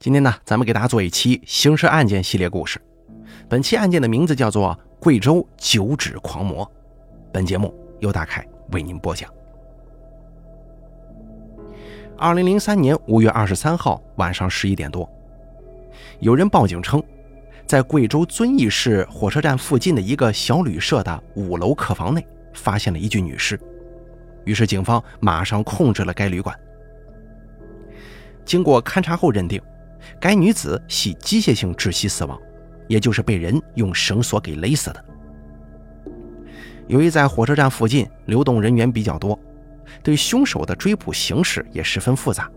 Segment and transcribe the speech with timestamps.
[0.00, 2.80] 今天呢，咱们给大家做一期刑事案件系列故事。
[3.48, 4.70] 本期案件的名字叫做
[5.02, 6.64] 《贵州九指狂魔》。
[7.32, 9.28] 本节目由大凯为您播讲。
[12.16, 15.08] 二零零三年五月二十三号晚上十一点多，
[16.20, 17.02] 有人报警称，
[17.66, 23.58] 在贵州遵义市火车站附近的一个小旅社的五楼客房内，发现了一具女尸。
[24.44, 26.56] 于是警方马上控制了该旅馆。
[28.44, 29.60] 经过勘查后认定。
[30.20, 32.38] 该女子系机械性窒息死亡，
[32.86, 35.04] 也就是被人用绳索给勒死的。
[36.86, 39.38] 由于在火车站附近流动人员比较多，
[40.02, 42.50] 对凶手的追捕形势也十分复杂。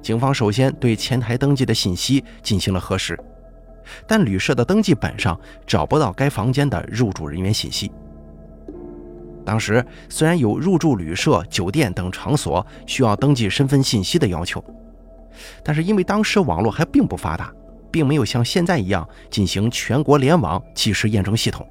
[0.00, 3.18] 警方首先对前台登记的信息进行了核实，
[4.06, 7.90] 但旅社的登记本上找不到该房间的入住人员信息。
[9.44, 14.64] 当时虽然有入住旅社、酒店等场所需要登记身份信息的要求。
[15.62, 17.52] 但是因为当时网络还并不发达，
[17.90, 21.66] 并没有像现在一样进行全国联网即时验证系统，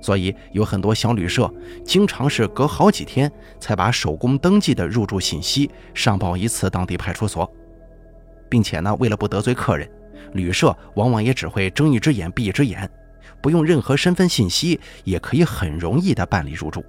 [0.00, 1.52] 所以有很多小旅社
[1.84, 7.50] 经常是隔好几天才把手工登记的入住信息上报一次当地派出所，
[8.48, 9.88] 并且呢，为了不得罪客人，
[10.32, 12.88] 旅社往往也只会睁一只眼闭一只眼，
[13.42, 16.84] 不用任何身份信息也可以很容易的办理入住。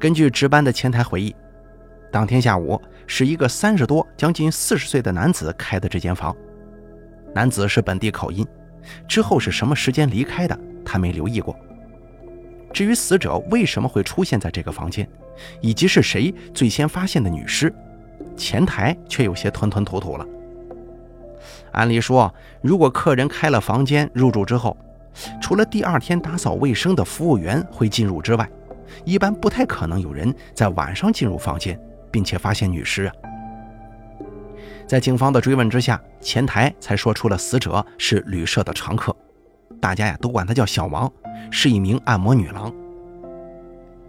[0.00, 1.32] 根据值班的前台回忆。
[2.12, 6.36] 当天下午，是一个三十多、将近四十岁的男子开的这间房。
[7.34, 8.46] 男子是本地口音，
[9.08, 11.56] 之后是什么时间离开的，他没留意过。
[12.70, 15.08] 至于死者为什么会出现在这个房间，
[15.62, 17.74] 以及是谁最先发现的女尸，
[18.36, 20.26] 前台却有些吞吞吐吐了。
[21.72, 24.76] 按理说，如果客人开了房间入住之后，
[25.40, 28.46] 除了第二天打扫卫生的服务员会进入之外，
[29.06, 31.80] 一般不太可能有人在晚上进入房间。
[32.12, 33.12] 并且发现女尸啊，
[34.86, 39.16] 在警方的追问之下，前台才说出了死者是旅社的常客，
[39.80, 41.10] 大家呀都管她叫小王，
[41.50, 42.72] 是一名按摩女郎。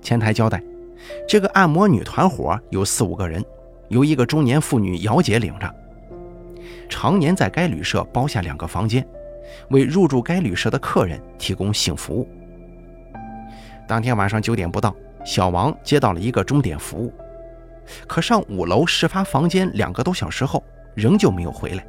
[0.02, 0.62] 前台交代，
[1.28, 3.44] 这个按摩女团伙有四五个人，
[3.88, 5.74] 由一个中年妇女姚姐领着，
[6.90, 9.08] 常年在该旅社包下两个房间，
[9.70, 12.28] 为入住该旅社的客人提供性服务。
[13.88, 17.14] 当天晚上九点不到，小王接到了一个钟点服务。
[18.08, 20.64] 可上五楼事发房间两个多小时后，
[20.96, 21.86] 仍旧没有回来。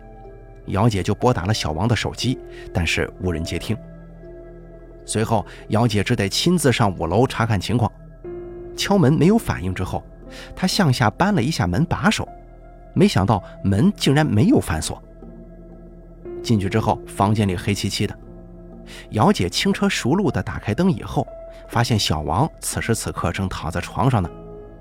[0.67, 2.39] 姚姐就拨打了小王的手机，
[2.73, 3.77] 但是无人接听。
[5.05, 7.91] 随后，姚姐只得亲自上五楼查看情况。
[8.77, 10.03] 敲门没有反应之后，
[10.57, 12.27] 她向下扳了一下门把手，
[12.95, 15.03] 没想到门竟然没有反锁。
[16.43, 18.19] 进去之后，房间里黑漆漆的。
[19.11, 21.27] 姚姐轻车熟路地打开灯以后，
[21.69, 24.31] 发现小王此时此刻正躺在床上呢。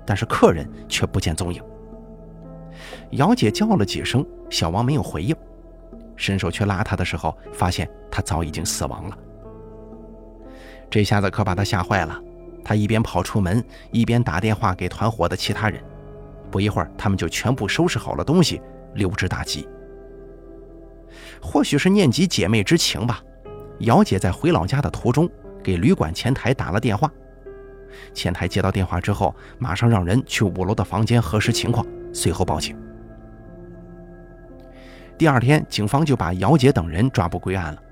[0.06, 1.62] 但是客人却不见踪影。
[3.12, 5.34] 姚姐叫了几声，小王没有回应，
[6.16, 9.18] 伸手去拉他的时候，发现他早已经死亡了。
[10.90, 12.20] 这下子可把他吓坏了，
[12.64, 15.82] 他一边跑出门，一边打电话给团伙的其他人。
[16.50, 18.60] 不一会儿，他们就全部收拾好了东西，
[18.94, 19.66] 溜之大吉。
[21.40, 23.20] 或许是念及姐妹之情吧，
[23.80, 25.28] 姚姐在回老家的途中，
[25.62, 27.10] 给旅馆前台打了电话。
[28.12, 32.76] 前台接到电话之后，马上让人去五楼的房间核实情况，随后报警。
[35.16, 37.82] 第二天，警方就把姚杰等人抓捕归案了。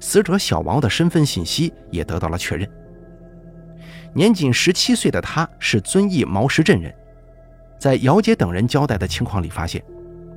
[0.00, 2.68] 死者小王的身份信息也得到了确认。
[4.14, 6.92] 年仅十七岁的他是遵义毛石镇人。
[7.78, 9.84] 在姚杰等人交代的情况里，发现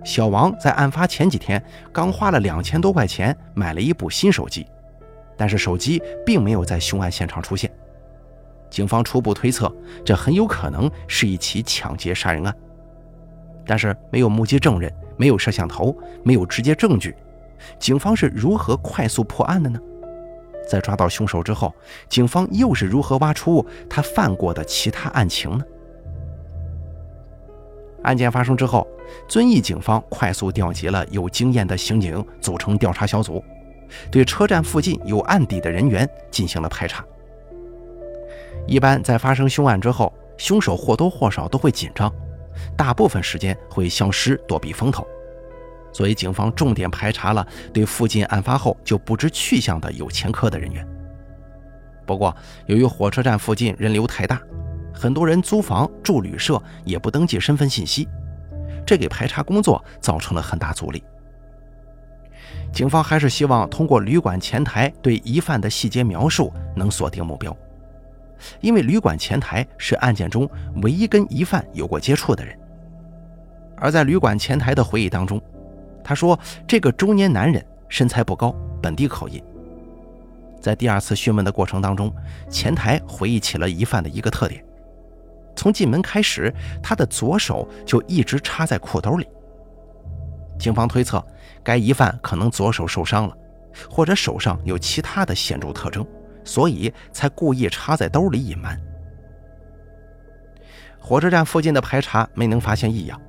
[0.04, 4.68] 小王在案发前几天刚花了两千多块钱买了一部新手机，
[5.38, 7.72] 但是手机并没有在凶案现场出现。
[8.70, 9.74] 警方初步推测，
[10.06, 12.56] 这很有可能是一起抢劫杀人案，
[13.66, 17.16] 但是没有目击证人，没有摄像头，没有直接证据，
[17.80, 19.80] 警方是如何快速破案的呢？
[20.70, 21.74] 在抓到凶手之后，
[22.08, 25.64] 警方又是如何挖出他犯过的其他案情呢？
[28.04, 28.88] 案件发生之后，
[29.28, 33.44] 遵义警方快速调集了有经验的刑警，组成调查小组，
[34.12, 37.04] 对车站附近有案底的人员进行了排查。
[38.70, 42.14] 一般在发生凶案之后，凶手或多或少都会紧张，
[42.78, 45.08] 大部分时间会消失躲避风头，
[45.92, 50.88] 所以警方重点排查了对附近案发后就不知去向的有前科的人员。
[52.06, 52.36] 不过，
[52.68, 54.40] 由于火车站附近人流太大，
[54.94, 58.08] 很多人租房住旅社也不登记身份信息，
[58.86, 61.04] 这给排查工作造成了很大阻力。
[62.72, 67.56] 警方还是希望通过旅馆前台对疑犯的细节描述能锁定目标。
[68.62, 70.50] 因为旅馆前台是案件中
[70.84, 72.58] 唯一跟疑犯有过接触的人，
[73.78, 75.42] 而在旅馆前台的回忆当中，
[76.04, 76.38] 他说
[76.68, 79.42] 这个中年男人身材不高，本地口音。
[80.60, 82.14] 在第二次询问的过程当中，
[82.50, 84.64] 前台回忆起了疑犯的一个特点：
[85.56, 86.54] 从进门开始，
[86.84, 89.26] 他的左手就一直插在裤兜里。
[90.60, 91.26] 警方推测，
[91.64, 93.38] 该疑犯可能左手受伤了，
[93.90, 96.06] 或者手上有其他的显著特征，
[96.50, 98.76] 所以才故意插在兜里隐瞒。
[101.00, 103.22] 火车站附近的排查没能发现异样，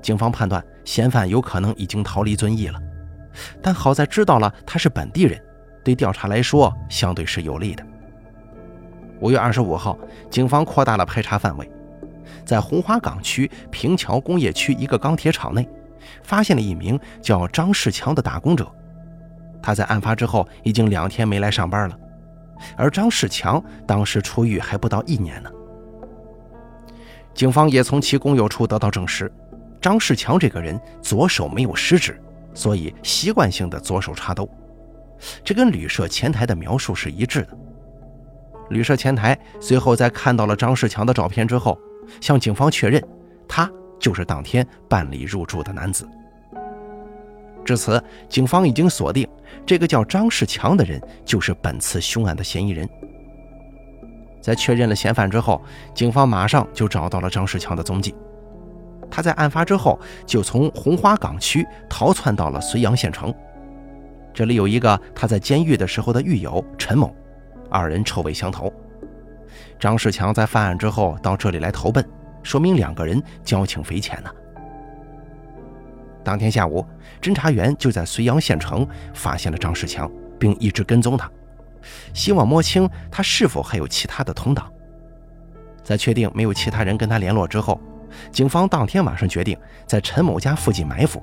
[0.00, 2.78] 警方判断嫌犯有可能已经逃离遵义了，
[3.60, 5.40] 但好在知道了他是本地人。
[5.82, 7.84] 对调查来说，相对是有利的。
[9.20, 9.98] 五月二十五号，
[10.30, 11.68] 警方扩大了排查范围，
[12.44, 15.68] 在红花岗区平桥工业区一个钢铁厂内，
[16.22, 18.70] 发现了一名叫张世强的打工者。
[19.60, 21.98] 他在案发之后已经两天没来上班了，
[22.76, 25.50] 而张世强当时出狱还不到一年呢。
[27.34, 29.32] 警方也从其工友处得到证实，
[29.80, 32.20] 张世强这个人左手没有食指，
[32.54, 34.48] 所以习惯性的左手插兜。
[35.42, 37.58] 这跟旅社前台的描述是一致的。
[38.70, 41.78] 旅社前台随后在看到了张世强的照片之后，
[42.20, 43.02] 向警方确认，
[43.48, 46.08] 他就是当天办理入住的男子。
[47.64, 49.26] 至此，警方已经锁定
[49.64, 52.88] 这个叫张世强的人就是本次凶案的嫌疑人。
[54.42, 55.62] 在确认了嫌犯之后，
[55.94, 58.14] 警方马上就找到了张世强的踪迹。
[59.10, 63.32] 他在案发之后就从红花岗区逃窜到了绥阳县城。
[64.34, 67.14] 这里有一个他在监狱的时候的狱友陈某，
[67.70, 68.70] 二人臭味相投。
[69.78, 72.04] 张世强在犯案之后到这里来投奔，
[72.42, 74.30] 说明两个人交情匪浅呢。
[76.24, 76.84] 当天下午，
[77.20, 81.30] 侦查员就在绥阳县城发现了张世强，并一直跟踪他，
[82.14, 84.68] 希望摸清他是否还有其他的同党。
[85.82, 87.78] 在确定没有其他人跟他联络之后，
[88.32, 89.56] 警方当天晚上决定
[89.86, 91.22] 在陈某家附近埋伏，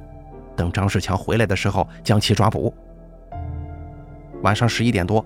[0.56, 2.72] 等张世强回来的时候将其抓捕。
[4.44, 5.26] 晚上十一点多，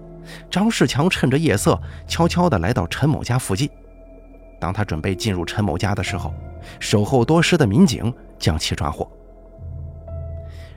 [0.49, 1.77] 张世强趁着夜色，
[2.07, 3.69] 悄悄地来到陈某家附近。
[4.57, 6.33] 当他准备进入陈某家的时候，
[6.79, 9.05] 守候多时的民警将其抓获。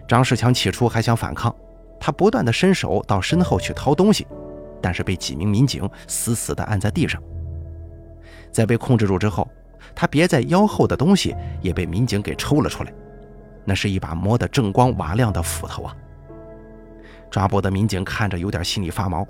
[0.08, 1.54] 张世强起初还想反抗，
[2.00, 4.26] 他不断的伸手到身后去掏东西，
[4.80, 7.22] 但是被几名民警死死的按在地上。
[8.50, 9.46] 在被控制住之后，
[9.94, 12.92] 他别在腰后的东西也被民警给抽了出来，
[13.66, 15.94] 那是一把磨得锃光瓦亮的斧头啊！
[17.30, 19.26] 抓捕的民警看着有点心里发毛，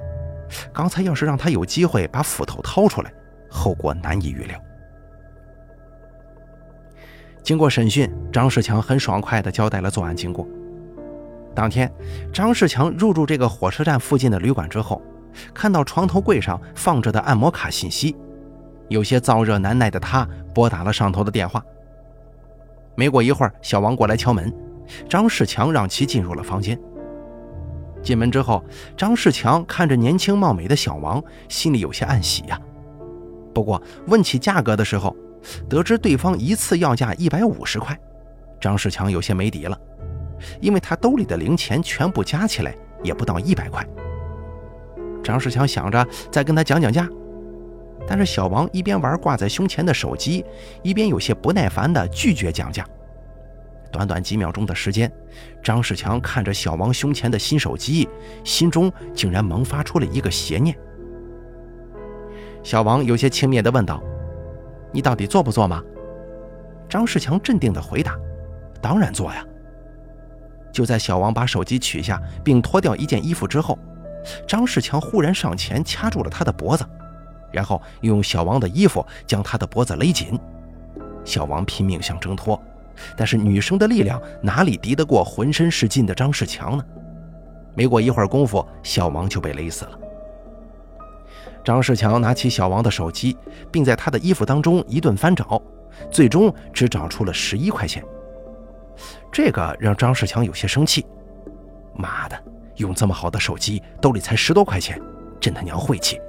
[0.72, 3.12] 刚才要是让他有机会把斧头掏出来，
[3.50, 4.56] 后果难以预料。
[7.42, 10.46] 经过审讯，张世强很爽快地交代了作案经过。
[11.58, 11.93] 当天，
[12.32, 15.02] 张世强入住这个火车站附近的旅馆之后，
[15.52, 18.14] 看到床头柜上放着的按摩卡信息，
[18.87, 20.25] 有些燥热难耐的他
[20.55, 21.60] 拨打了上头的电话。
[22.94, 24.55] 没过一会儿，小王过来敲门，
[25.08, 26.78] 张世强让其进入了房间。
[28.05, 28.64] 进门之后，
[28.96, 32.56] 张世强看着年轻貌美的小王，心里有些暗喜呀。
[33.52, 35.12] 不过问起价格的时候，
[35.69, 37.99] 得知对方一次要价一百五十块，
[38.60, 39.76] 张世强有些没底了，
[40.61, 43.87] 因为他兜里的零钱全部加起来也不到一百块。
[45.23, 47.08] 张世强想着再跟他讲讲价，
[48.06, 50.44] 但是小王一边玩挂在胸前的手机，
[50.82, 52.87] 一边有些不耐烦地拒绝讲价。
[53.90, 55.11] 短短几秒钟的时间，
[55.62, 58.08] 张世强看着小王胸前的新手机，
[58.44, 60.77] 心中竟然萌发出了一个邪念。
[62.62, 64.03] 小王有些轻蔑地问道
[64.93, 65.82] ：“你到底做不做吗？”
[66.89, 68.15] 张世强镇定地回答
[68.81, 69.43] ：“当然做呀。”
[70.79, 73.77] 就在小王把手机取下并脱掉一件衣服之后，
[74.47, 76.87] 张世强忽然上前掐住了他的脖子，
[77.51, 80.39] 然后用小王的衣服将他的脖子勒紧。
[81.25, 82.63] 小王拼命想挣脱。
[83.17, 86.85] 但是女生的力量哪里敌得过浑身是劲的张世强呢？
[87.75, 89.99] 没过一会儿功夫，小王就被勒死了。
[91.65, 93.37] 张世强拿起小王的手机，
[93.73, 95.61] 并在他的衣服当中一顿翻找，
[96.08, 98.01] 最终只找出了十一块钱。
[99.31, 101.06] 这个让张世强有些生气。
[101.94, 102.43] 妈的，
[102.76, 105.00] 用这么好的手机，兜里才十多块钱，
[105.40, 106.20] 真他娘晦气！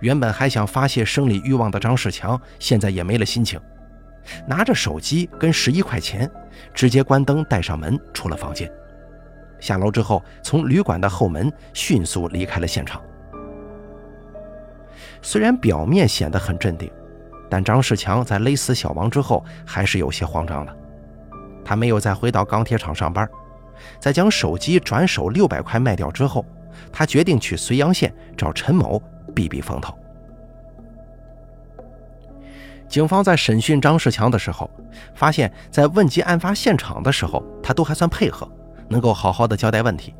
[0.00, 3.60] 原本还想发泄生理欲望的张世强，现在也没了心情。
[4.46, 6.30] 拿着手机跟十一块钱，
[6.74, 8.70] 直接关灯，带上门出了房间。
[9.58, 13.02] 下楼之后，从旅馆的后门迅速离开了现场。
[15.22, 16.90] 虽然表面显得很镇定，
[17.50, 20.76] 但张世强在勒死小王之后，还是有些慌张了。
[21.64, 23.28] 他没有再回到钢铁厂上班，
[23.98, 26.44] 在将手机转手六百块卖掉之后，
[26.92, 29.02] 他决定去绥阳县找陈某
[29.34, 29.94] 避避风头。
[32.88, 34.68] 警方在审讯张世强的时候，
[35.14, 38.50] 发现，在问及案发现场的时候，他都还算配合，
[38.88, 40.12] 能够好好的交代问题。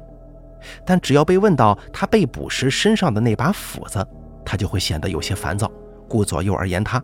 [0.85, 4.07] 但只要被问到他被捕时身上的那把斧子，
[4.45, 5.69] 他就会显得有些烦躁，
[6.09, 7.03] 顾左右而言他。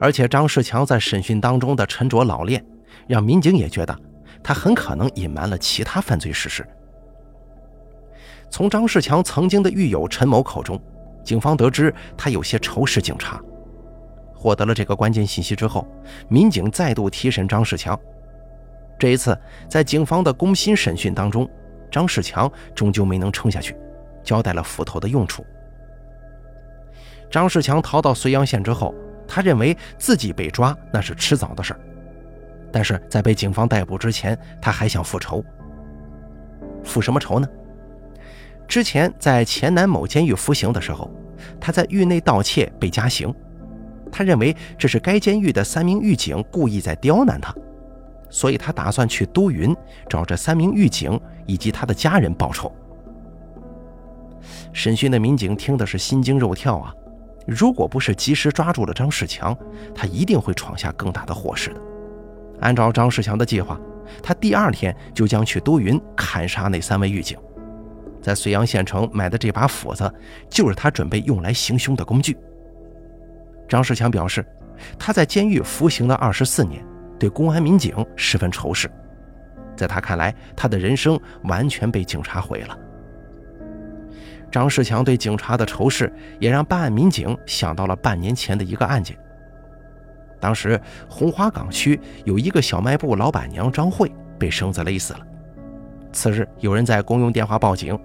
[0.00, 2.64] 而且张世强在审讯当中的沉着老练，
[3.08, 3.98] 让民警也觉得
[4.42, 6.64] 他很可能隐瞒了其他犯罪事实。
[8.50, 10.80] 从张世强曾经的狱友陈某口中，
[11.24, 13.42] 警方得知他有些仇视警察。
[14.34, 15.84] 获得了这个关键信息之后，
[16.28, 17.98] 民警再度提审张世强。
[18.98, 19.36] 这一次，
[19.68, 21.48] 在警方的攻心审讯当中，
[21.90, 23.76] 张世强终究没能撑下去，
[24.22, 25.44] 交代了斧头的用处。
[27.30, 28.94] 张世强逃到绥阳县之后，
[29.26, 31.80] 他认为自己被抓那是迟早的事儿，
[32.72, 35.44] 但是在被警方逮捕之前，他还想复仇。
[36.84, 37.48] 复什么仇呢？
[38.66, 41.10] 之前在黔南某监狱服刑的时候，
[41.58, 43.34] 他在狱内盗窃被加刑。
[44.10, 47.54] 他认为这是该监狱的三名狱警故意在刁难他，
[48.30, 49.74] 所以他打算去都匀
[50.08, 52.72] 找这三名狱警以及他的家人报仇。
[54.72, 56.94] 审讯的民警听的是心惊肉跳啊！
[57.46, 59.56] 如果不是及时抓住了张世强，
[59.94, 61.80] 他一定会闯下更大的祸事的。
[62.60, 63.80] 按照张世强的计划，
[64.22, 67.38] 他第二天就将去都匀砍杀那三位狱警。
[68.20, 70.12] 在绥阳县城买的这把斧子，
[70.50, 72.36] 就是他准备用来行凶的工具。
[73.68, 74.44] 张世强表示，
[74.98, 76.84] 他在监狱服刑了二十四年，
[77.18, 78.90] 对公安民警十分仇视。
[79.76, 82.76] 在他看来，他的人生完全被警察毁了。
[84.50, 89.16] 张世强对警察的仇视，也让办案民警想到了半年前的一个案件。
[90.40, 95.20] 当时，红花岗区有一个小卖部老板娘张慧被绳子勒死了。
[96.12, 97.98] 次日，有人在公用电话报警，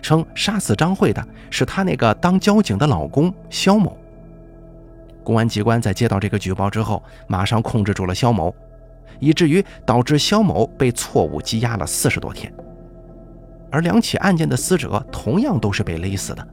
[0.00, 3.96] 称杀死张慧的是他那个当交警的老公肖某。
[5.22, 8.54] 公安机关在接到这个举报之后，马上控制住了肖某，
[9.18, 12.52] 以至于导致肖某被错误羁押了四十多天。
[13.70, 16.48] 而两起案件的死者同样都是被勒死的，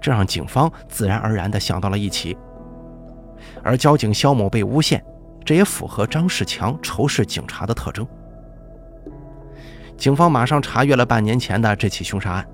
[0.00, 2.36] 这让警方自然而然地想到了一起。
[3.68, 5.04] 而交警肖某被诬陷，
[5.44, 8.06] 这也符合张世强仇视警察的特征。
[9.94, 12.48] 警方马上查阅了半年前的这起凶杀案，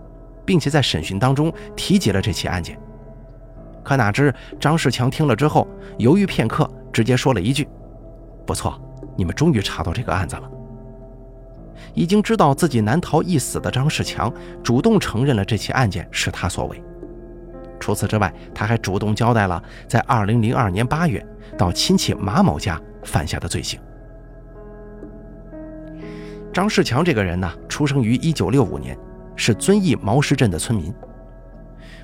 [0.45, 2.77] 并且在审讯当中提及了这起案件。
[3.85, 5.69] 可哪知张世强听了之后，
[5.99, 7.69] 犹豫片刻，直接说了一句
[8.45, 8.77] ：“不错，
[9.17, 10.51] 你们终于查到这个案子了。”
[11.95, 14.33] 已经知道自己难逃一死的张世强，
[14.65, 16.83] 主动承认了这起案件是他所为。
[17.81, 21.27] 除此之外，他还主动交代了在2002年8月
[21.59, 23.79] 到亲戚马某家犯下的罪行。
[26.53, 28.97] 张世强这个人呢，出生于1965年，
[29.35, 30.95] 是遵义毛石镇的村民。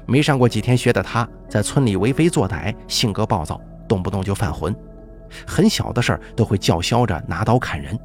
[0.07, 4.75] 没上过几天学的他，在村里为非作歹，性格暴躁，动不动就犯浑，
[5.47, 7.97] 很小的事儿都会叫嚣着拿刀砍人。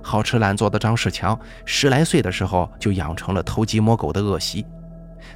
[0.00, 4.64] 好吃懒做的张世强，十来岁的时候就养成了偷鸡摸狗的恶习，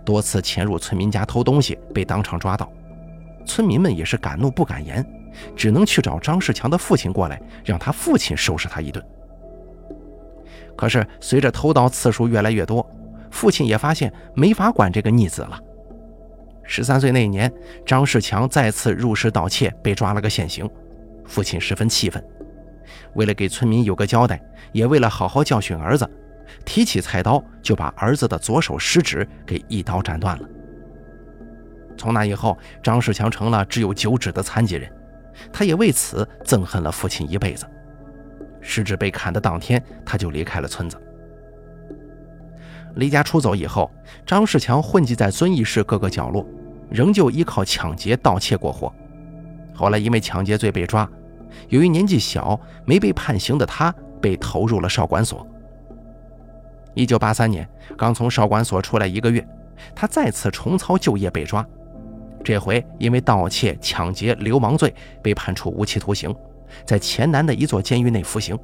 [0.05, 2.71] 多次潜入村民家偷东西，被当场抓到。
[3.45, 5.05] 村民们也是敢怒不敢言，
[5.57, 9.05] 只能去找张世强的父亲过来，让他父亲收拾他一顿。
[10.77, 12.89] 可是随着偷盗次数越来越多，
[13.31, 15.59] 父亲也发现没法管这个逆子了。
[16.65, 17.53] 十三岁那年，
[17.85, 20.69] 张世强再次入室盗窃，被抓了个现行。
[21.25, 22.23] 父亲十分气愤，
[23.15, 24.41] 为了给村民有个交代，
[24.73, 26.09] 也为了好好教训儿子，
[26.65, 30.49] 提起菜刀就把儿子的左手食指给一刀斩断了。
[31.97, 34.91] 从那以后，张世强成了只有九指的残疾人，
[35.53, 37.67] 他也为此憎恨了父亲一辈子。
[38.61, 40.97] 食指被砍的当天，他就离开了村子。
[42.97, 43.91] 离家出走以后，
[44.27, 46.47] 张世强混迹在遵义市各个角落，
[46.91, 48.93] 仍旧依靠抢劫、盗窃过活。
[49.75, 51.09] 后来因为抢劫罪被抓，
[51.69, 55.47] 由于年纪小没被判刑的他，被投入了少管所。
[56.95, 59.47] 一九八三年，刚从少管所出来一个月，
[59.95, 61.67] 他再次重操旧业被抓，
[62.45, 66.35] 这回因为盗窃、抢劫、流氓罪被判处无期徒刑，
[66.85, 68.59] 在黔南的一座监狱内服刑。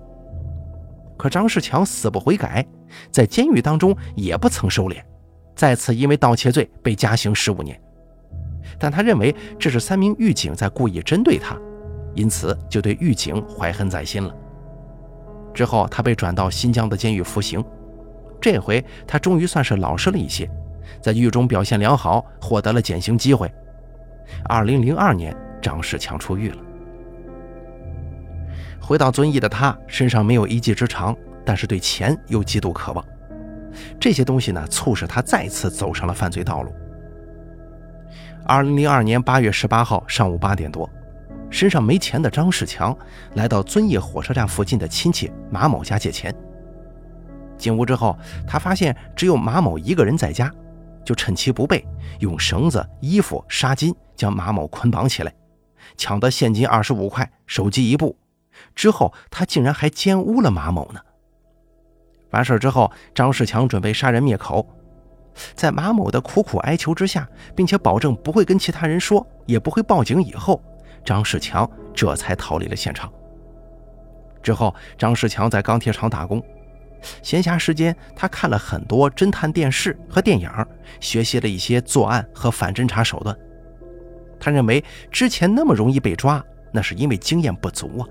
[1.17, 2.65] 可张世强死不悔改，
[3.11, 5.03] 在监狱当中也不曾收敛，
[5.57, 7.81] 再次因为盗窃罪被加刑十五年。
[8.79, 11.57] 但他认为这是三名狱警在故意针对他，
[12.15, 14.33] 因此就对狱警怀恨在心了。
[15.53, 17.65] 之后他被转到新疆的监狱服刑，
[18.41, 20.49] 这回他终于算是老实了一些，
[21.01, 23.53] 在狱中表现良好，获得了减刑机会。
[24.45, 26.59] 二零零二年，张世强出狱了。
[28.81, 33.05] 回到遵义的他，身上没有一技之长，但是对钱又极度渴望。
[34.01, 36.73] 这些东西呢，促使他再次走上了犯罪道路。
[38.47, 40.89] 二零零二年八月十八号上午八点多，
[41.51, 42.97] 身上没钱的张世强
[43.35, 46.35] 来到遵义火车站附近的亲戚马某家借钱。
[47.59, 50.51] 进屋之后，他发现只有马某一个人在家，
[51.05, 51.85] 就趁其不备，
[52.21, 55.35] 用绳子、衣服、纱巾将马某捆绑起来，
[55.97, 58.17] 抢得现金二十五块、手机一部。
[58.75, 61.01] 之后，他竟然还奸污了马某呢。
[62.31, 64.67] 完事之后，张世强准备杀人灭口，
[65.55, 70.63] 在马某的苦苦哀求之下，并且保证不会跟其他人说，也不会报警以后，
[71.05, 73.11] 张世强这才逃离了现场。
[74.43, 76.43] 之后，张世强在钢铁厂打工。
[77.23, 80.51] 闲暇时间，他看了很多侦探电视和电影，
[81.01, 83.37] 学习了一些作案和反侦查手段。
[84.41, 88.07] 他认为之前那么容易被抓，那是因为经验不足啊。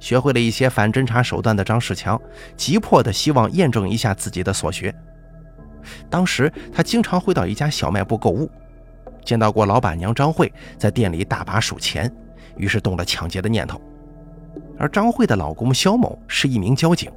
[0.00, 2.20] 学会了一些反侦查手段的张世强，
[2.56, 4.94] 急迫地希望验证一下自己的所学。
[6.10, 8.50] 当时他经常会到一家小卖部购物，
[9.24, 12.12] 见到过老板娘张慧在店里大把数钱，
[12.56, 13.80] 于是动了抢劫的念头。
[14.78, 17.10] 而张慧的老公肖某是一名交警，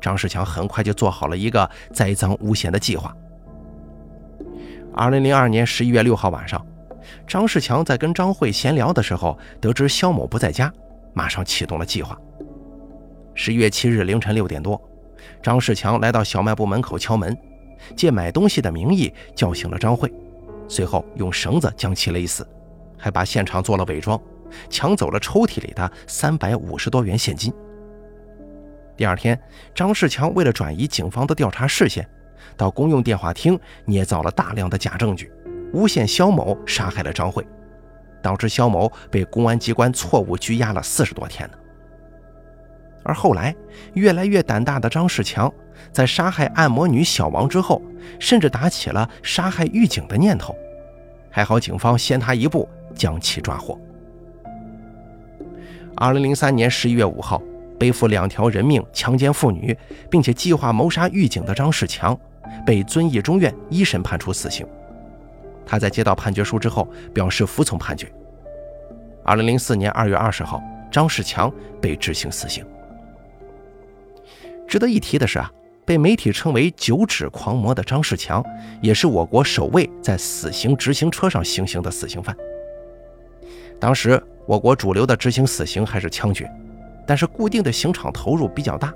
[0.00, 3.14] 张世强很快就做好了一个栽赃诬陷的计划。
[4.94, 6.64] 二零零二年十一月六号晚上，
[7.26, 10.72] 张世强在跟张慧闲聊的时候，得知肖某不在家，
[11.14, 12.16] 马上启动了计划。
[13.34, 14.80] 十一月七日凌晨六点多，
[15.42, 17.36] 张世强来到小卖部门口敲门，
[17.96, 20.12] 借买东西的名义叫醒了张慧，
[20.68, 22.46] 随后用绳子将其勒死，
[22.98, 24.20] 还把现场做了伪装。
[24.68, 27.52] 抢走了抽屉里的三百五十多元现金。
[28.96, 29.40] 第二天，
[29.74, 32.08] 张世强为了转移警方的调查视线，
[32.56, 35.32] 到公用电话厅捏造了大量的假证据，
[35.72, 37.46] 诬陷肖某杀害了张慧，
[38.22, 41.56] 导致肖某被公安机关错误拘押了四十多天呢。
[43.02, 43.52] 而后来，
[43.94, 45.52] 越来越胆大的张世强，
[45.90, 47.82] 在杀害按摩女小王之后，
[48.20, 50.54] 甚至打起了杀害狱警的念头。
[51.28, 53.76] 还好警方先他一步将其抓获。
[56.02, 57.40] 二零零三年十一月五号，
[57.78, 59.78] 背负两条人命、强奸妇女，
[60.10, 62.18] 并且计划谋杀狱警的张世强，
[62.66, 64.66] 被遵义中院一审判处死刑。
[65.64, 68.12] 他在接到判决书之后，表示服从判决。
[69.22, 70.60] 二零零四年二月二十号，
[70.90, 71.48] 张世强
[71.80, 72.66] 被执行死刑。
[74.66, 75.48] 值得一提的是啊，
[75.84, 78.44] 被媒体称为“九指狂魔”的张世强，
[78.80, 82.36] 也是我国首位在死刑执行车上行刑的死刑犯。
[83.78, 84.20] 当时。
[84.46, 86.50] 我国主流的执行死刑还是枪决，
[87.06, 88.92] 但是固定的刑场投入比较大，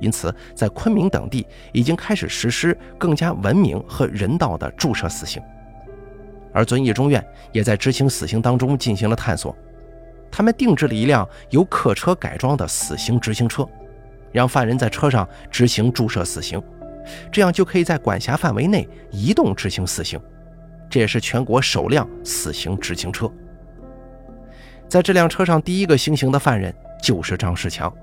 [0.00, 5.42] 因此在昆明等地已经开始实施更加文明和人道的注射死刑。
[6.52, 9.54] 而遵义中院也在执行死刑当中进行了探索，
[10.30, 13.68] 他们定制了一辆由客车改装的死刑执行车，
[14.32, 16.60] 让犯人在车上执行注射死刑，
[17.30, 20.18] 这样就可以在管辖范围内移动执行死刑，
[20.88, 23.30] 这也是全国首辆死刑执行车。
[24.90, 27.94] 在这辆车上，第一个行刑的犯人就是张世强，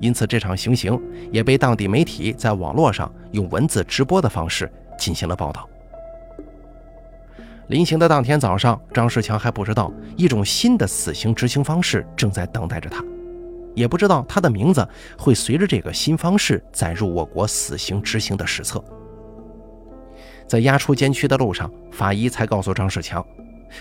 [0.00, 0.98] 因此这场行刑
[1.30, 5.68] 也被当地媒体在网络上用文字直播的方式进行了报道。
[7.66, 13.04] 临刑的当天早上，张世强还不知道一种新的死刑执行方式正在等待着他，
[13.74, 18.82] 也不知道他的名字会随着这个新方式载入我国死刑执行的史册。
[20.46, 23.22] 在押出监区的路上，法医才告诉张世强，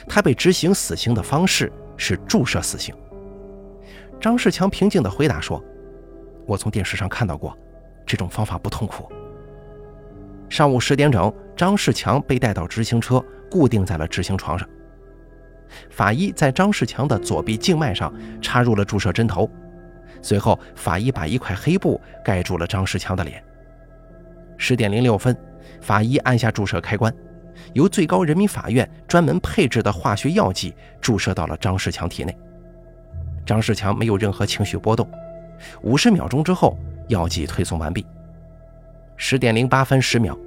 [0.06, 1.72] 他被执行死刑的方式。
[2.00, 2.96] 是注射死刑。
[4.20, 5.64] 张世强平静地回答说
[6.48, 7.56] ：“我从电视上看到过，
[8.06, 9.08] 这种方法不痛苦。”
[10.50, 14.68] 上午十点整，张世强被带到执行车，固定在了执行床上。
[15.92, 19.48] 法医在张世强的左臂静脉上插入了注射针头，
[20.22, 23.44] 随后法医把一块黑布盖住了张世强的脸。
[24.58, 25.38] 十点零六分，
[25.80, 27.14] 法医按下注射开关。
[27.74, 32.36] 由最高人民法院专门配置的化学药剂注射到了张世强体内。
[33.46, 35.10] 张世强没有任何情绪波动。
[35.82, 36.78] 五十秒钟之后，
[37.08, 38.06] 药剂推送完毕。
[39.18, 40.38] 十点零八分十秒，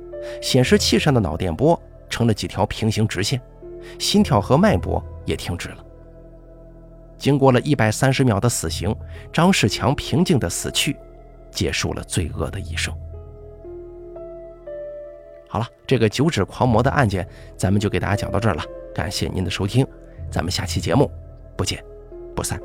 [0.41, 3.41] 显示器上的脑电波成了几条平行直线，
[3.99, 5.85] 心跳和脉搏也停止了。
[7.19, 8.95] 经过了一百三十秒的死刑，
[9.33, 10.97] 张世强平静的死去，
[11.51, 12.93] 结束了罪恶的一生。
[15.53, 18.65] 好了，这个九指狂魔的案件，咱们就给大家讲到这儿了。
[18.95, 19.87] 感谢您的收听，
[20.31, 21.11] 咱们下期节目
[21.59, 21.85] 不见
[22.35, 22.59] 不散。